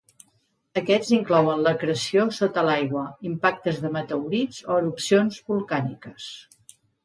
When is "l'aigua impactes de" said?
2.69-3.95